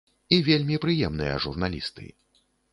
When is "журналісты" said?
1.47-2.05